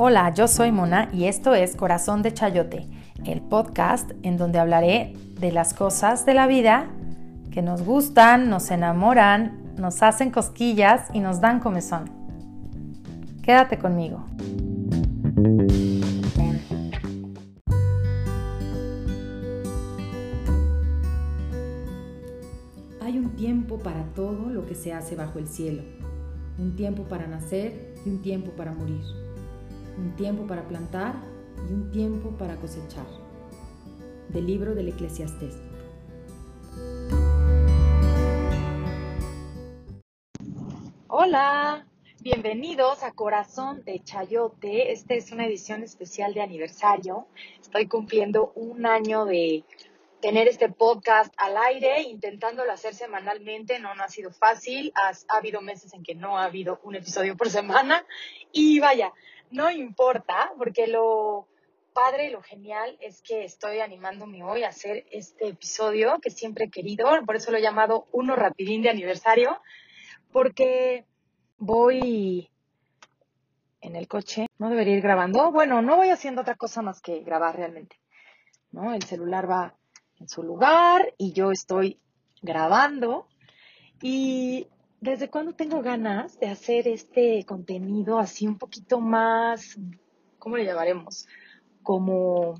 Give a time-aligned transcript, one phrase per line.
[0.00, 2.86] Hola, yo soy Mona y esto es Corazón de Chayote,
[3.24, 6.86] el podcast en donde hablaré de las cosas de la vida
[7.50, 12.04] que nos gustan, nos enamoran, nos hacen cosquillas y nos dan comezón.
[13.42, 14.24] Quédate conmigo.
[23.00, 25.82] Hay un tiempo para todo lo que se hace bajo el cielo,
[26.56, 29.02] un tiempo para nacer y un tiempo para morir
[29.98, 31.16] un tiempo para plantar
[31.68, 33.06] y un tiempo para cosechar.
[34.28, 35.60] Del libro del Eclesiastés.
[41.08, 41.84] Hola,
[42.20, 44.92] bienvenidos a Corazón de Chayote.
[44.92, 47.26] Esta es una edición especial de aniversario.
[47.60, 49.64] Estoy cumpliendo un año de
[50.20, 53.80] tener este podcast al aire, intentándolo hacer semanalmente.
[53.80, 54.92] No, no ha sido fácil.
[54.94, 58.04] ha habido meses en que no ha habido un episodio por semana.
[58.52, 59.12] Y vaya,
[59.50, 61.48] no importa, porque lo
[61.92, 66.66] padre y lo genial es que estoy animándome hoy a hacer este episodio que siempre
[66.66, 69.60] he querido, por eso lo he llamado uno rapidín de aniversario,
[70.30, 71.04] porque
[71.56, 72.50] voy
[73.80, 77.20] en el coche, no debería ir grabando, bueno, no voy haciendo otra cosa más que
[77.20, 77.96] grabar realmente,
[78.70, 78.94] ¿no?
[78.94, 79.74] El celular va
[80.20, 82.00] en su lugar y yo estoy
[82.42, 83.28] grabando
[84.02, 84.68] y
[85.00, 89.78] ¿Desde cuándo tengo ganas de hacer este contenido así un poquito más,
[90.40, 91.28] ¿cómo le llamaremos?
[91.84, 92.54] Como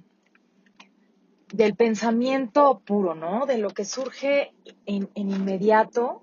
[1.53, 3.45] del pensamiento puro, ¿no?
[3.45, 4.53] De lo que surge
[4.87, 6.23] en, en inmediato,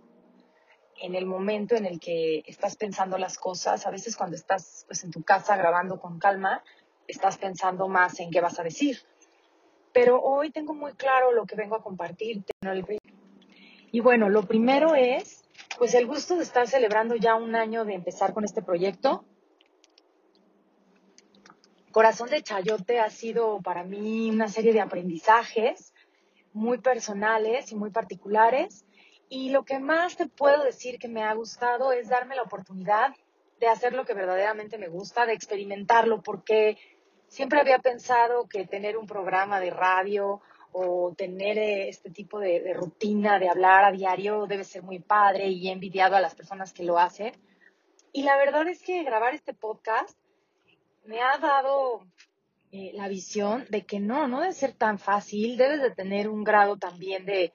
[1.01, 3.85] en el momento en el que estás pensando las cosas.
[3.85, 6.63] A veces cuando estás pues, en tu casa grabando con calma,
[7.07, 8.99] estás pensando más en qué vas a decir.
[9.91, 12.53] Pero hoy tengo muy claro lo que vengo a compartirte.
[13.91, 15.34] Y bueno, lo primero es
[15.77, 19.25] pues el gusto de estar celebrando ya un año de empezar con este proyecto.
[21.91, 25.93] Corazón de Chayote ha sido para mí una serie de aprendizajes
[26.53, 28.85] muy personales y muy particulares.
[29.29, 33.13] Y lo que más te puedo decir que me ha gustado es darme la oportunidad
[33.59, 36.77] de hacer lo que verdaderamente me gusta, de experimentarlo, porque
[37.27, 40.41] siempre había pensado que tener un programa de radio
[40.77, 45.47] o tener eh, este tipo de, rutina de hablar a diario debe ser muy padre
[45.47, 47.31] y envidiado a las personas que lo hacen.
[48.11, 50.17] Y la verdad es que grabar este podcast
[51.05, 52.01] me ha dado
[52.73, 56.43] eh, la visión de que no, no debe ser tan fácil, debes de tener un
[56.43, 57.53] grado también de,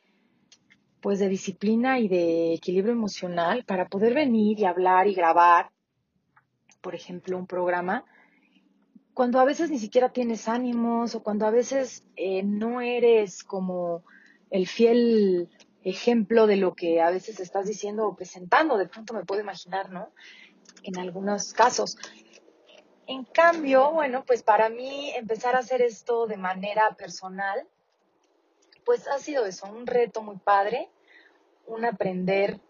[1.02, 5.70] pues de disciplina y de equilibrio emocional para poder venir y hablar y grabar,
[6.80, 8.06] por ejemplo, un programa
[9.14, 14.02] cuando a veces ni siquiera tienes ánimos o cuando a veces eh, no eres como
[14.50, 15.48] el fiel
[15.82, 19.90] ejemplo de lo que a veces estás diciendo o presentando, de pronto me puedo imaginar,
[19.90, 20.10] ¿no?
[20.82, 21.96] En algunos casos.
[23.06, 27.66] En cambio, bueno, pues para mí empezar a hacer esto de manera personal,
[28.84, 30.88] pues ha sido eso, un reto muy padre,
[31.66, 32.60] un aprender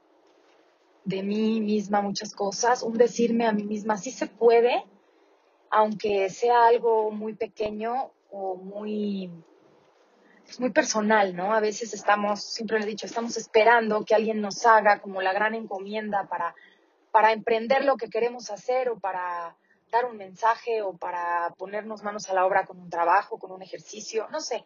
[1.04, 4.84] de mí misma muchas cosas, un decirme a mí misma, sí se puede,
[5.70, 9.30] aunque sea algo muy pequeño o muy,
[10.44, 11.54] pues, muy personal, ¿no?
[11.54, 15.32] A veces estamos, siempre le he dicho, estamos esperando que alguien nos haga como la
[15.32, 16.54] gran encomienda para,
[17.12, 19.56] para emprender lo que queremos hacer o para
[19.92, 23.62] dar un mensaje o para ponernos manos a la obra con un trabajo, con un
[23.62, 24.64] ejercicio, no sé,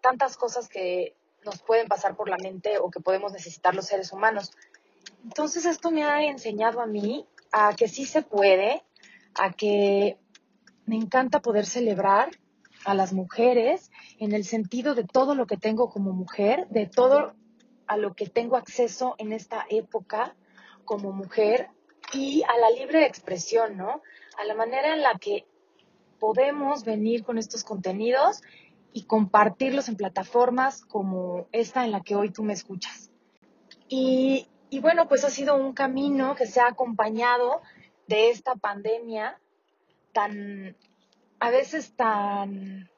[0.00, 1.14] tantas cosas que
[1.44, 4.52] nos pueden pasar por la mente o que podemos necesitar los seres humanos.
[5.22, 8.82] Entonces esto me ha enseñado a mí a que sí se puede,
[9.34, 10.18] a que
[10.90, 12.30] me encanta poder celebrar
[12.84, 17.32] a las mujeres en el sentido de todo lo que tengo como mujer, de todo
[17.86, 20.34] a lo que tengo acceso en esta época
[20.84, 21.68] como mujer
[22.12, 24.02] y a la libre expresión, ¿no?
[24.36, 25.46] A la manera en la que
[26.18, 28.42] podemos venir con estos contenidos
[28.92, 33.12] y compartirlos en plataformas como esta en la que hoy tú me escuchas.
[33.88, 37.62] Y, y bueno, pues ha sido un camino que se ha acompañado
[38.08, 39.40] de esta pandemia
[40.12, 40.76] tan,
[41.38, 42.90] a veces tan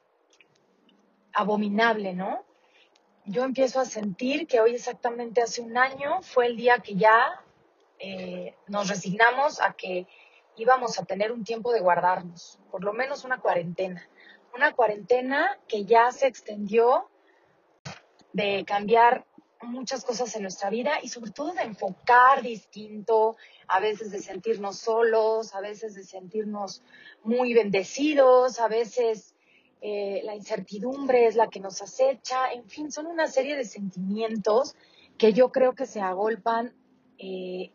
[1.33, 2.45] abominable, ¿no?
[3.25, 7.41] Yo empiezo a sentir que hoy exactamente hace un año fue el día que ya
[7.99, 10.07] eh, nos resignamos a que
[10.57, 14.07] íbamos a tener un tiempo de guardarnos, por lo menos una cuarentena.
[14.53, 17.09] Una cuarentena que ya se extendió
[18.33, 19.25] de cambiar
[19.63, 23.37] muchas cosas en nuestra vida y sobre todo de enfocar distinto,
[23.67, 26.81] a veces de sentirnos solos, a veces de sentirnos
[27.23, 29.35] muy bendecidos, a veces
[29.81, 34.75] eh, la incertidumbre es la que nos acecha, en fin, son una serie de sentimientos
[35.17, 36.73] que yo creo que se agolpan
[37.17, 37.71] eh,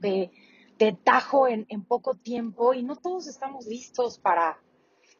[0.00, 0.30] de
[0.78, 4.60] de tajo en, en poco tiempo y no todos estamos listos para,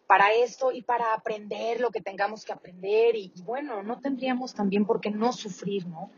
[0.06, 4.87] para esto y para aprender lo que tengamos que aprender y, bueno, no tendríamos también
[4.87, 6.11] por qué no sufrir, ¿no?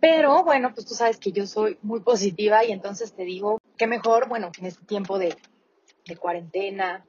[0.00, 3.86] Pero bueno, pues tú sabes que yo soy muy positiva y entonces te digo que
[3.86, 5.34] mejor, bueno, que en este tiempo de,
[6.04, 7.06] de cuarentena,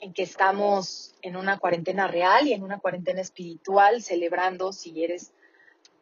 [0.00, 5.32] en que estamos en una cuarentena real y en una cuarentena espiritual, celebrando, si eres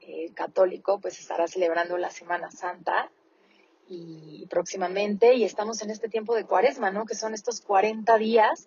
[0.01, 3.11] eh, católico, pues estará celebrando la Semana Santa
[3.89, 7.05] y próximamente, y estamos en este tiempo de cuaresma, ¿no?
[7.05, 8.67] Que son estos 40 días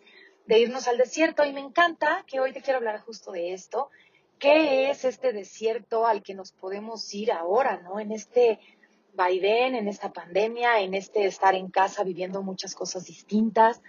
[0.50, 3.92] de irnos al desierto y me encanta que hoy te quiero hablar justo de esto.
[4.40, 8.00] ¿Qué es este desierto al que nos podemos ir ahora, ¿no?
[8.00, 8.60] En este
[9.14, 13.84] vaivén, en esta pandemia, en este estar en casa viviendo muchas cosas distintas,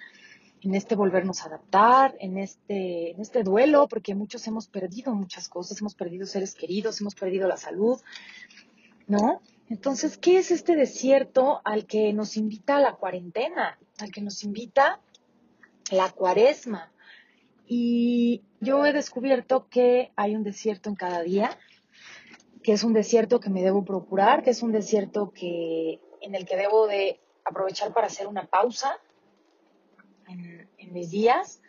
[0.60, 5.48] en este volvernos a adaptar, en este, en este duelo, porque muchos hemos perdido muchas
[5.48, 7.98] cosas, hemos perdido seres queridos, hemos perdido la salud,
[9.06, 9.40] ¿no?
[9.70, 15.00] Entonces, ¿qué es este desierto al que nos invita la cuarentena, al que nos invita
[15.90, 16.92] la cuaresma?
[17.66, 21.56] Y yo he descubierto que hay un desierto en cada día,
[22.62, 26.46] que es un desierto que me debo procurar, que es un desierto que, en el
[26.46, 28.98] que debo de aprovechar para hacer una pausa
[30.28, 31.62] en, en mis días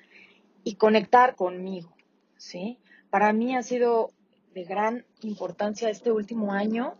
[0.63, 1.95] y conectar conmigo,
[2.37, 2.79] ¿sí?
[3.09, 4.11] Para mí ha sido
[4.53, 6.97] de gran importancia este último año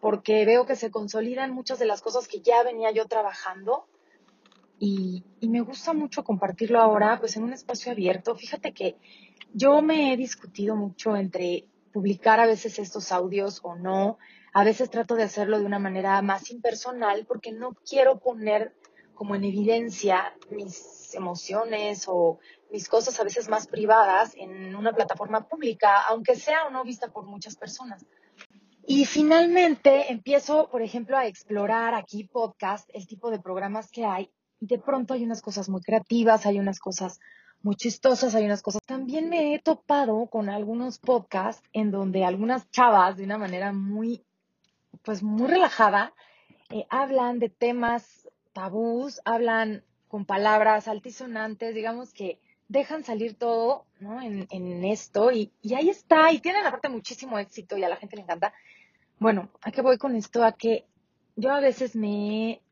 [0.00, 3.86] porque veo que se consolidan muchas de las cosas que ya venía yo trabajando
[4.86, 8.34] y, me gusta mucho compartirlo ahora pues en un espacio abierto.
[8.34, 8.96] Fíjate que
[9.54, 14.18] yo me he discutido mucho entre publicar a veces estos audios o no.
[14.52, 18.74] A veces trato de hacerlo de una manera más impersonal porque no quiero poner
[19.14, 22.38] como en evidencia mis emociones o
[22.70, 27.08] mis cosas a veces más privadas en una plataforma pública, aunque sea o no vista
[27.08, 28.04] por muchas personas.
[28.86, 34.30] Y finalmente empiezo, por ejemplo, a explorar aquí podcast, el tipo de programas que hay.
[34.66, 37.20] De pronto hay unas cosas muy creativas, hay unas cosas
[37.62, 38.80] muy chistosas, hay unas cosas.
[38.86, 44.22] También me he topado con algunos podcasts en donde algunas chavas, de una manera muy,
[45.02, 46.14] pues muy relajada,
[46.70, 52.38] eh, hablan de temas tabús, hablan con palabras altisonantes, digamos que
[52.68, 54.22] dejan salir todo ¿no?
[54.22, 57.96] en, en esto y, y, ahí está, y tienen aparte muchísimo éxito y a la
[57.96, 58.54] gente le encanta.
[59.18, 60.42] Bueno, ¿a qué voy con esto?
[60.42, 60.86] A que
[61.36, 62.63] yo a veces me he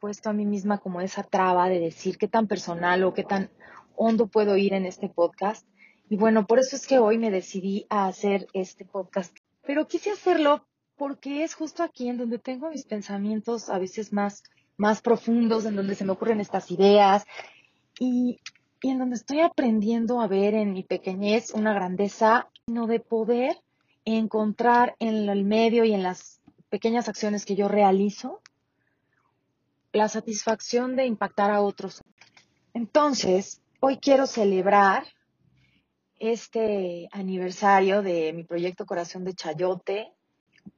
[0.00, 3.50] puesto a mí misma como esa traba de decir qué tan personal o qué tan
[3.94, 5.66] hondo puedo ir en este podcast.
[6.08, 9.36] Y bueno, por eso es que hoy me decidí a hacer este podcast.
[9.62, 10.66] Pero quise hacerlo
[10.96, 14.42] porque es justo aquí en donde tengo mis pensamientos a veces más,
[14.76, 17.24] más profundos, en donde se me ocurren estas ideas
[17.98, 18.40] y,
[18.82, 23.56] y en donde estoy aprendiendo a ver en mi pequeñez una grandeza, sino de poder
[24.04, 28.40] encontrar en el medio y en las pequeñas acciones que yo realizo
[29.92, 32.02] la satisfacción de impactar a otros.
[32.74, 35.04] Entonces, hoy quiero celebrar
[36.18, 40.12] este aniversario de mi proyecto Corazón de Chayote,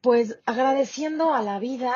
[0.01, 1.95] pues agradeciendo a la vida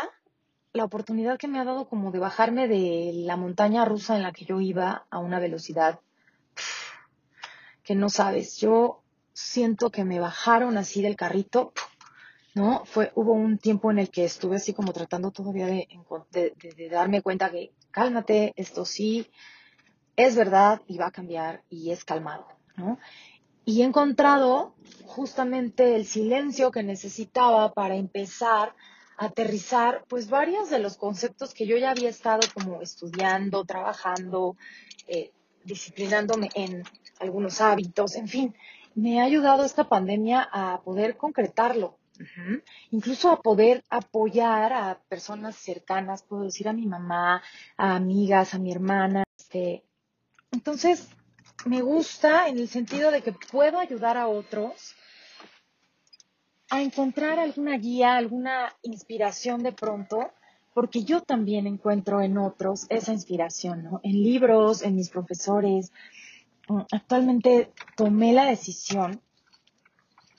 [0.72, 4.32] la oportunidad que me ha dado como de bajarme de la montaña rusa en la
[4.32, 6.00] que yo iba a una velocidad
[7.82, 8.58] que no sabes.
[8.58, 9.02] Yo
[9.32, 11.72] siento que me bajaron así del carrito,
[12.56, 12.86] ¿no?
[12.86, 15.86] Fue, hubo un tiempo en el que estuve así como tratando todavía de,
[16.32, 19.30] de, darme cuenta que cálmate, esto sí
[20.16, 22.46] es verdad y va a cambiar y es calmado,
[22.76, 22.98] ¿no?
[23.66, 28.74] Y he encontrado justamente el silencio que necesitaba para empezar
[29.18, 34.56] a aterrizar pues varios de los conceptos que yo ya había estado como estudiando, trabajando,
[35.08, 35.30] eh,
[35.64, 36.84] disciplinándome en
[37.20, 38.54] algunos hábitos, en fin
[38.94, 41.98] me ha ayudado esta pandemia a poder concretarlo,
[42.90, 47.42] incluso a poder apoyar a personas cercanas, puedo decir a mi mamá,
[47.76, 49.24] a amigas, a mi hermana.
[49.38, 49.84] Este.
[50.52, 51.08] Entonces,
[51.64, 54.94] me gusta en el sentido de que puedo ayudar a otros
[56.70, 60.32] a encontrar alguna guía, alguna inspiración de pronto,
[60.74, 64.00] porque yo también encuentro en otros esa inspiración, ¿no?
[64.02, 65.92] En libros, en mis profesores,
[66.90, 69.20] actualmente tomé la decisión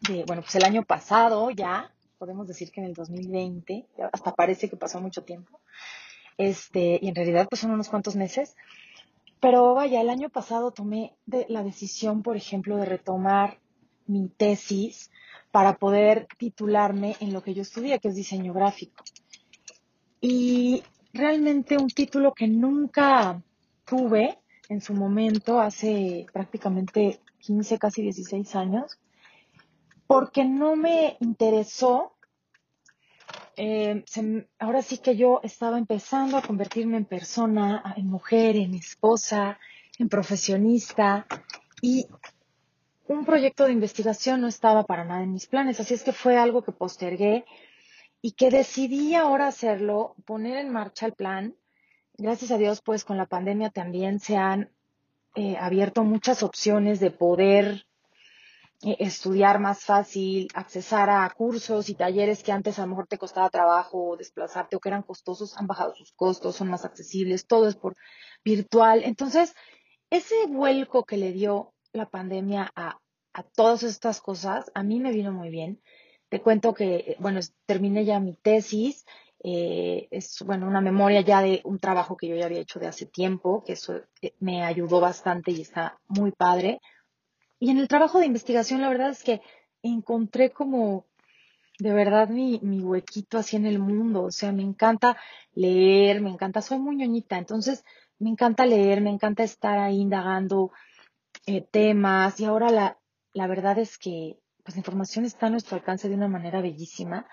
[0.01, 4.69] de, bueno, pues el año pasado ya, podemos decir que en el 2020, hasta parece
[4.69, 5.59] que pasó mucho tiempo,
[6.37, 8.55] este, y en realidad pues son unos cuantos meses,
[9.39, 13.59] pero vaya, el año pasado tomé la decisión, por ejemplo, de retomar
[14.07, 15.11] mi tesis
[15.51, 19.03] para poder titularme en lo que yo estudié, que es diseño gráfico.
[20.21, 23.41] Y realmente un título que nunca
[23.85, 24.39] tuve,
[24.69, 28.99] en su momento, hace prácticamente 15, casi 16 años,
[30.07, 32.17] porque no me interesó
[33.59, 34.05] eh,
[34.59, 39.59] ahora sí que yo estaba empezando a convertirme en persona, en mujer, en esposa,
[39.97, 41.25] en profesionista
[41.81, 42.05] y
[43.07, 46.37] un proyecto de investigación no estaba para nada en mis planes, así es que fue
[46.37, 47.45] algo que postergué
[48.21, 51.55] y que decidí ahora hacerlo, poner en marcha el plan.
[52.15, 54.69] Gracias a Dios, pues con la pandemia también se han
[55.35, 57.86] eh, abierto muchas opciones de poder
[58.81, 63.49] estudiar más fácil, accesar a cursos y talleres que antes a lo mejor te costaba
[63.49, 67.75] trabajo desplazarte o que eran costosos, han bajado sus costos, son más accesibles, todo es
[67.75, 67.95] por
[68.43, 69.01] virtual.
[69.03, 69.55] Entonces,
[70.09, 72.99] ese vuelco que le dio la pandemia a,
[73.33, 75.81] a todas estas cosas, a mí me vino muy bien.
[76.29, 79.05] Te cuento que, bueno, terminé ya mi tesis,
[79.43, 82.87] eh, es, bueno, una memoria ya de un trabajo que yo ya había hecho de
[82.87, 86.79] hace tiempo, que eso eh, me ayudó bastante y está muy padre.
[87.59, 89.41] Y en el trabajo de investigación, la verdad es que
[89.81, 91.05] encontré como
[91.79, 94.23] de verdad mi, mi huequito así en el mundo.
[94.23, 95.17] O sea, me encanta
[95.53, 97.83] leer, me encanta, soy muy ñoñita, entonces
[98.19, 100.71] me encanta leer, me encanta estar ahí indagando
[101.45, 102.97] eh, temas y ahora la,
[103.33, 107.27] la verdad es que pues la información está a nuestro alcance de una manera bellísima.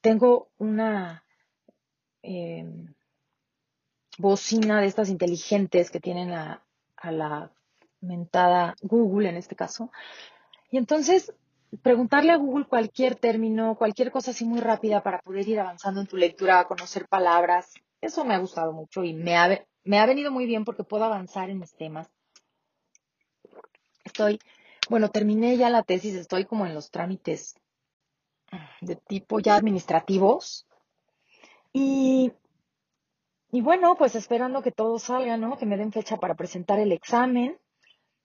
[0.00, 1.24] Tengo una
[2.22, 2.64] eh,
[4.18, 6.64] bocina de estas inteligentes que tienen a,
[6.96, 7.52] a la
[8.00, 9.90] mentada Google en este caso.
[10.70, 11.32] Y entonces
[11.82, 16.06] preguntarle a Google cualquier término, cualquier cosa así muy rápida para poder ir avanzando en
[16.06, 20.30] tu lectura, conocer palabras, eso me ha gustado mucho y me ha, me ha venido
[20.30, 22.10] muy bien porque puedo avanzar en mis temas.
[24.04, 24.40] Estoy,
[24.88, 27.54] bueno, terminé ya la tesis, estoy como en los trámites
[28.80, 30.66] de tipo ya administrativos.
[31.72, 32.32] Y,
[33.52, 35.56] y bueno, pues esperando que todo salga, ¿no?
[35.56, 37.58] Que me den fecha para presentar el examen.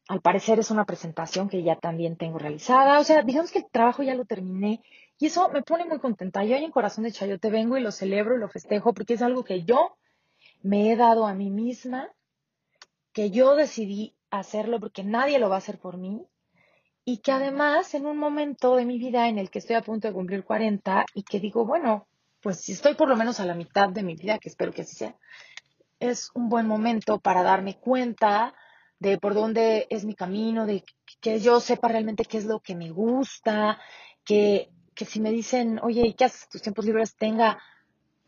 [0.08, 3.00] Al parecer es una presentación que ya también tengo realizada.
[3.00, 4.82] O sea, digamos que el trabajo ya lo terminé
[5.18, 6.44] y eso me pone muy contenta.
[6.44, 9.44] Yo en Corazón de Chayote vengo y lo celebro y lo festejo porque es algo
[9.44, 9.98] que yo
[10.62, 12.10] me he dado a mí misma,
[13.14, 16.28] que yo decidí hacerlo porque nadie lo va a hacer por mí
[17.04, 20.08] y que además en un momento de mi vida en el que estoy a punto
[20.08, 22.08] de cumplir 40 y que digo, bueno,
[22.42, 24.82] pues si estoy por lo menos a la mitad de mi vida, que espero que
[24.82, 25.16] así sea,
[26.00, 28.54] es un buen momento para darme cuenta
[29.00, 30.84] de por dónde es mi camino, de
[31.22, 33.80] que yo sepa realmente qué es lo que me gusta,
[34.24, 37.16] que, que si me dicen, oye, ¿y qué haces tus tiempos libres?
[37.16, 37.60] Tenga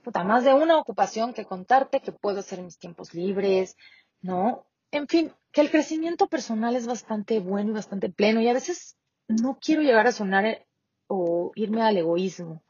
[0.07, 3.75] puta, más de una ocupación que contarte que puedo hacer mis tiempos libres,
[4.21, 4.65] ¿no?
[4.91, 8.97] En fin, que el crecimiento personal es bastante bueno y bastante pleno y a veces
[9.27, 10.65] no quiero llegar a sonar eh,
[11.07, 12.63] o irme al egoísmo,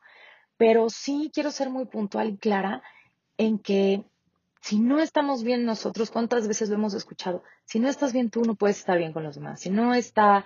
[0.57, 2.81] pero sí quiero ser muy puntual y clara
[3.37, 4.03] en que
[4.67, 7.41] si no estamos bien nosotros, ¿cuántas veces lo hemos escuchado?
[7.63, 9.61] Si no estás bien tú, no puedes estar bien con los demás.
[9.61, 10.43] Si no está,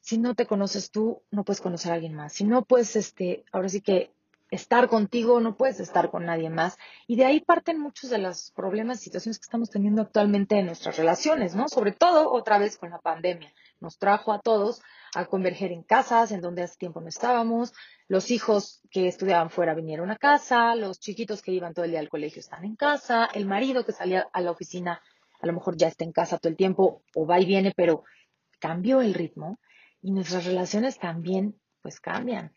[0.00, 2.34] si no te conoces tú, no puedes conocer a alguien más.
[2.34, 4.12] Si no puedes, este, ahora sí que
[4.50, 6.76] estar contigo, no puedes estar con nadie más.
[7.06, 10.66] Y de ahí parten muchos de los problemas y situaciones que estamos teniendo actualmente en
[10.66, 11.70] nuestras relaciones, ¿no?
[11.70, 13.50] Sobre todo otra vez con la pandemia.
[13.80, 14.82] Nos trajo a todos
[15.14, 17.72] a converger en casas en donde hace tiempo no estábamos.
[18.08, 22.00] Los hijos que estudiaban fuera vinieron a casa, los chiquitos que iban todo el día
[22.00, 25.02] al colegio están en casa, el marido que salía a la oficina
[25.40, 28.04] a lo mejor ya está en casa todo el tiempo o va y viene, pero
[28.58, 29.58] cambió el ritmo
[30.00, 32.52] y nuestras relaciones también pues cambian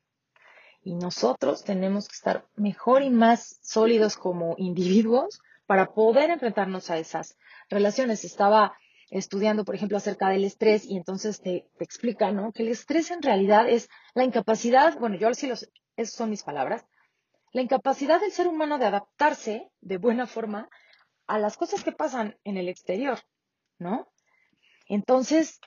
[0.88, 6.98] y nosotros tenemos que estar mejor y más sólidos como individuos para poder enfrentarnos a
[6.98, 7.38] esas
[7.70, 8.24] relaciones.
[8.24, 8.78] Estaba
[9.10, 12.52] estudiando, por ejemplo, acerca del estrés y entonces te, explica, ¿no?
[12.52, 16.44] Que el estrés en realidad es la incapacidad, bueno, yo sí los, esas son mis
[16.44, 16.86] palabras,
[17.54, 20.70] la incapacidad del ser humano de adaptarse de buena forma
[21.26, 23.20] a las cosas que pasan en el exterior,
[23.80, 24.08] ¿no?
[24.88, 25.60] Entonces,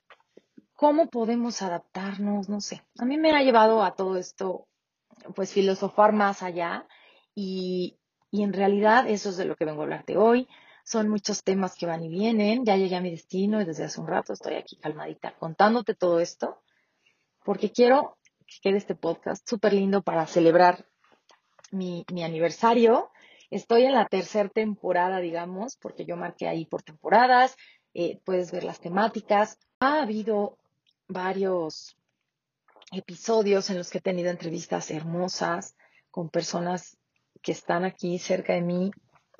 [0.75, 2.49] ¿cómo podemos adaptarnos?
[2.49, 2.83] No sé.
[2.99, 4.67] A mí me ha llevado a todo esto
[5.35, 6.87] pues filosofar más allá
[7.35, 7.99] y,
[8.31, 10.49] y en realidad eso es de lo que vengo a hablarte hoy.
[10.91, 12.65] Son muchos temas que van y vienen.
[12.65, 16.19] Ya llegué a mi destino y desde hace un rato estoy aquí calmadita contándote todo
[16.19, 16.65] esto
[17.45, 20.89] porque quiero que quede este podcast súper lindo para celebrar
[21.71, 23.13] mi, mi aniversario.
[23.51, 27.57] Estoy en la tercera temporada, digamos, porque yo marqué ahí por temporadas.
[27.95, 29.61] Eh, puedes ver las temáticas.
[29.79, 30.59] Ha habido
[31.07, 31.97] varios
[32.91, 35.77] episodios en los que he tenido entrevistas hermosas
[36.11, 36.97] con personas
[37.43, 38.91] que están aquí cerca de mí,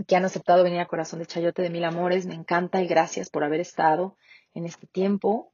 [0.07, 2.27] que han aceptado venir a Corazón de Chayote de Mil Amores.
[2.27, 4.17] Me encanta y gracias por haber estado
[4.55, 5.53] en este tiempo.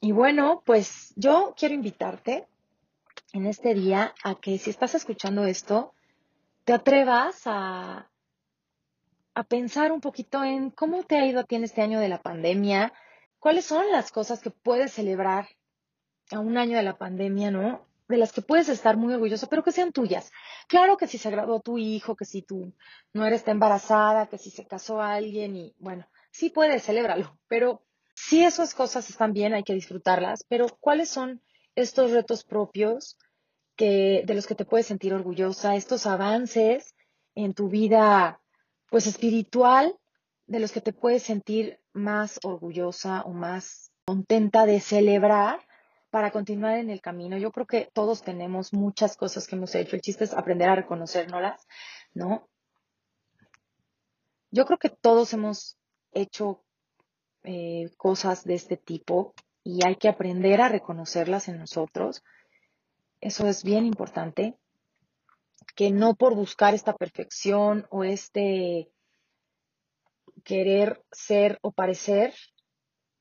[0.00, 2.46] Y bueno, pues yo quiero invitarte
[3.32, 5.94] en este día a que si estás escuchando esto,
[6.64, 8.10] te atrevas a,
[9.34, 12.08] a pensar un poquito en cómo te ha ido a ti en este año de
[12.08, 12.92] la pandemia,
[13.38, 15.48] cuáles son las cosas que puedes celebrar
[16.30, 17.86] a un año de la pandemia, ¿no?
[18.12, 20.30] De las que puedes estar muy orgulloso, pero que sean tuyas.
[20.68, 22.74] Claro que si se graduó tu hijo, que si tú
[23.12, 27.82] no eres embarazada, que si se casó alguien y bueno, sí puedes, celébralo, pero
[28.14, 31.42] si esas cosas están bien, hay que disfrutarlas, pero ¿cuáles son
[31.74, 33.16] estos retos propios
[33.76, 36.94] que, de los que te puedes sentir orgullosa, estos avances
[37.34, 38.42] en tu vida,
[38.90, 39.96] pues espiritual,
[40.46, 45.60] de los que te puedes sentir más orgullosa o más contenta de celebrar
[46.12, 47.38] para continuar en el camino.
[47.38, 49.96] Yo creo que todos tenemos muchas cosas que hemos hecho.
[49.96, 51.66] El chiste es aprender a reconocérnoslas,
[52.12, 52.50] ¿no?
[54.50, 55.78] Yo creo que todos hemos
[56.12, 56.62] hecho
[57.44, 59.32] eh, cosas de este tipo
[59.64, 62.22] y hay que aprender a reconocerlas en nosotros.
[63.22, 64.58] Eso es bien importante,
[65.74, 68.92] que no por buscar esta perfección o este
[70.44, 72.34] querer ser o parecer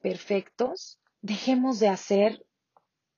[0.02, 2.46] perfectos, dejemos de hacer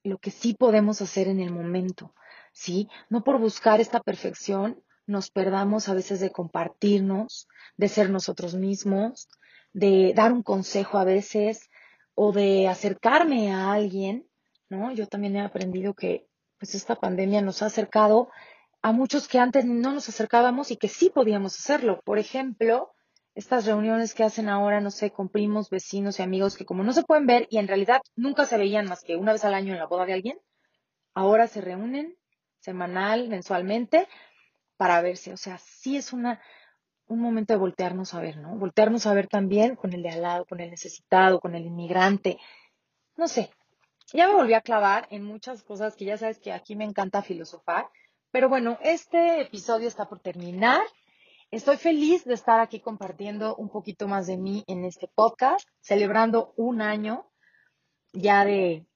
[0.04, 2.14] lo que sí podemos hacer en el momento,
[2.52, 2.90] ¿sí?
[3.10, 9.28] No por buscar esta perfección nos perdamos a veces de compartirnos, de ser nosotros mismos,
[9.74, 11.70] de dar un consejo a veces
[12.16, 14.28] o de acercarme a alguien,
[14.70, 14.94] ¿no?
[14.94, 18.30] Yo también he aprendido que pues esta pandemia nos ha acercado
[18.82, 22.02] a muchos que antes no nos acercábamos y que sí podíamos hacerlo.
[22.06, 22.94] Por ejemplo,
[23.36, 26.94] estas reuniones que hacen ahora, no sé, con primos, vecinos y amigos que como no
[26.94, 29.74] se pueden ver y en realidad nunca se veían más que una vez al año
[29.74, 30.40] en la boda de alguien,
[31.14, 32.16] ahora se reúnen
[32.60, 34.08] semanal, mensualmente,
[34.78, 35.34] para verse.
[35.34, 36.42] O sea, sí es una,
[37.08, 38.56] un momento de voltearnos a ver, ¿no?
[38.56, 42.38] Voltearnos a ver también con el de al lado, con el necesitado, con el inmigrante.
[43.18, 43.52] No sé,
[44.14, 47.22] ya me volví a clavar en muchas cosas que ya sabes que aquí me encanta
[47.22, 47.90] filosofar.
[48.32, 50.82] Pero bueno, este episodio está por terminar.
[51.54, 56.52] Estoy feliz de estar aquí compartiendo un poquito más de mí en este podcast, celebrando
[56.58, 57.30] un año
[58.12, 58.88] ya de,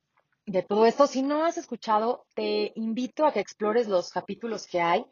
[0.67, 1.05] todo esto.
[1.05, 5.05] Si no has escuchado, te invito a que explores los capítulos que hay.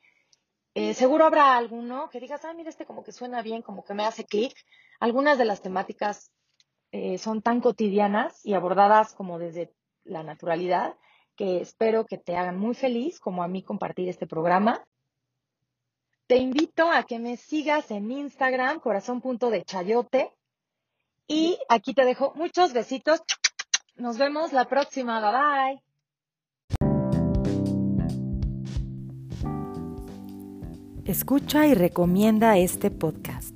[0.73, 3.93] Eh, seguro habrá alguno que digas, ah, mira, este como que suena bien, como que
[3.93, 4.55] me hace clic.
[4.99, 6.31] Algunas de las temáticas
[6.91, 9.71] eh, son tan cotidianas y abordadas como desde
[10.03, 10.95] la naturalidad
[11.35, 14.83] que espero que te hagan muy feliz como a mí compartir este programa.
[16.27, 20.31] Te invito a que me sigas en Instagram, corazón.dechayote.
[21.27, 23.21] Y aquí te dejo muchos besitos.
[23.95, 25.21] Nos vemos la próxima.
[25.21, 25.85] Bye bye.
[31.05, 33.54] Escucha y recomienda este podcast.